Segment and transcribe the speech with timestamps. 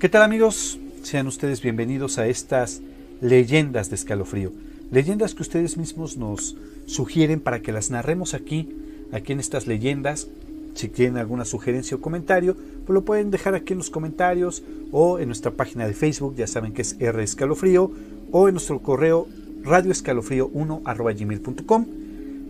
[0.00, 0.78] ¿Qué tal amigos?
[1.02, 2.80] Sean ustedes bienvenidos a estas
[3.20, 4.50] leyendas de escalofrío.
[4.90, 6.56] Leyendas que ustedes mismos nos
[6.86, 8.68] sugieren para que las narremos aquí,
[9.12, 10.26] aquí en estas leyendas.
[10.74, 14.62] Si tienen alguna sugerencia o comentario, pues lo pueden dejar aquí en los comentarios
[14.92, 17.90] o en nuestra página de Facebook, ya saben que es R Escalofrío,
[18.32, 19.28] o en nuestro correo
[19.62, 21.86] radioescalofrío1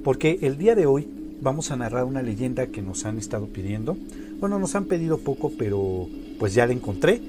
[0.03, 1.07] porque el día de hoy
[1.43, 3.97] vamos a narrar una leyenda que nos han estado pidiendo.
[4.39, 7.21] Bueno, nos han pedido poco, pero pues ya la encontré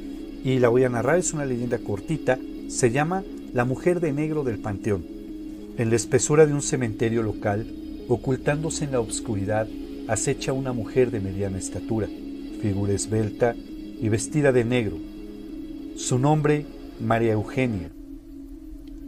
[0.43, 1.19] y la voy a narrar.
[1.19, 2.37] Es una leyenda cortita.
[2.69, 5.05] Se llama La mujer de negro del panteón.
[5.77, 7.65] En la espesura de un cementerio local,
[8.07, 9.67] ocultándose en la oscuridad,
[10.07, 12.07] acecha una mujer de mediana estatura,
[12.61, 14.97] figura esbelta y vestida de negro.
[15.95, 16.65] Su nombre,
[16.99, 17.91] María Eugenia.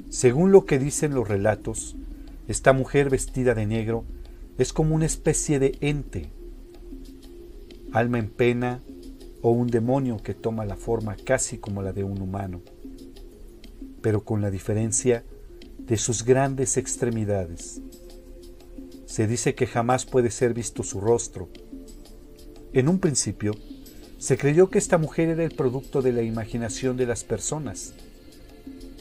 [0.10, 1.96] Según lo que dicen los relatos,
[2.48, 4.04] esta mujer vestida de negro
[4.58, 6.30] es como una especie de ente,
[7.92, 8.82] alma en pena
[9.42, 12.62] o un demonio que toma la forma casi como la de un humano,
[14.02, 15.24] pero con la diferencia
[15.80, 17.82] de sus grandes extremidades.
[19.14, 21.48] Se dice que jamás puede ser visto su rostro.
[22.74, 23.54] En un principio,
[24.18, 27.94] se creyó que esta mujer era el producto de la imaginación de las personas.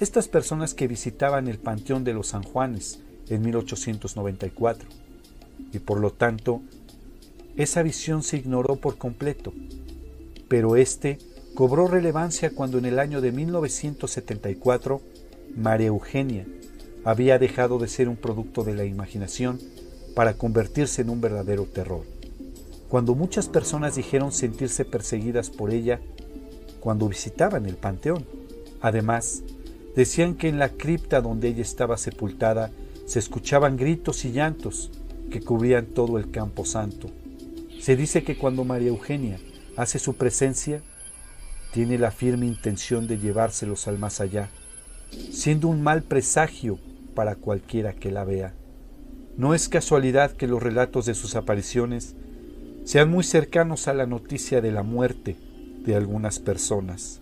[0.00, 4.86] Estas personas que visitaban el Panteón de los San Juanes en 1894.
[5.72, 6.60] Y por lo tanto,
[7.56, 9.54] esa visión se ignoró por completo
[10.52, 11.16] pero este
[11.54, 15.00] cobró relevancia cuando en el año de 1974
[15.56, 16.46] María Eugenia
[17.04, 19.58] había dejado de ser un producto de la imaginación
[20.14, 22.04] para convertirse en un verdadero terror.
[22.88, 26.00] Cuando muchas personas dijeron sentirse perseguidas por ella
[26.80, 28.26] cuando visitaban el panteón.
[28.80, 29.42] Además,
[29.94, 32.72] decían que en la cripta donde ella estaba sepultada
[33.06, 34.90] se escuchaban gritos y llantos
[35.30, 37.08] que cubrían todo el campo santo.
[37.80, 39.38] Se dice que cuando María Eugenia
[39.76, 40.82] hace su presencia,
[41.72, 44.50] tiene la firme intención de llevárselos al más allá,
[45.30, 46.78] siendo un mal presagio
[47.14, 48.54] para cualquiera que la vea.
[49.36, 52.16] No es casualidad que los relatos de sus apariciones
[52.84, 55.36] sean muy cercanos a la noticia de la muerte
[55.84, 57.20] de algunas personas.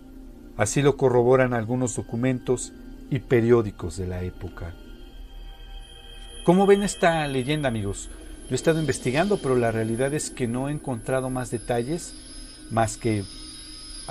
[0.57, 2.73] Así lo corroboran algunos documentos
[3.09, 4.73] y periódicos de la época.
[6.43, 8.09] ¿Cómo ven esta leyenda, amigos?
[8.49, 12.15] Yo he estado investigando, pero la realidad es que no he encontrado más detalles
[12.71, 13.23] más que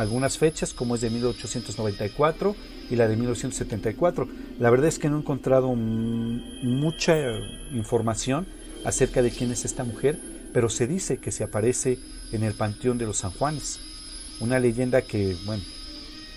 [0.00, 2.56] algunas fechas, como es de 1894
[2.90, 4.28] y la de 1974.
[4.58, 7.14] La verdad es que no he encontrado mucha
[7.72, 8.46] información
[8.84, 10.18] acerca de quién es esta mujer,
[10.54, 11.98] pero se dice que se aparece
[12.32, 13.78] en el Panteón de los San Juanes.
[14.40, 15.62] Una leyenda que, bueno,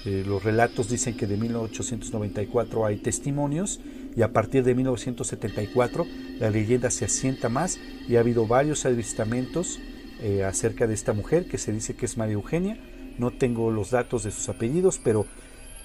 [0.06, 3.80] eh, los relatos dicen que de 1894 hay testimonios
[4.16, 6.06] y a partir de 1974
[6.40, 9.80] la leyenda se asienta más y ha habido varios avistamientos
[10.22, 12.78] eh, acerca de esta mujer que se dice que es María Eugenia.
[13.18, 15.25] No tengo los datos de sus apellidos, pero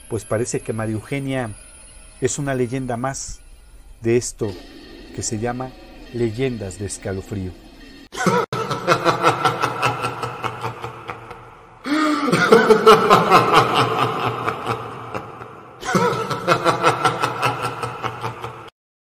[0.09, 1.51] pues parece que María Eugenia
[2.21, 3.41] es una leyenda más
[4.01, 4.51] de esto
[5.15, 5.71] que se llama
[6.13, 7.53] leyendas de escalofrío.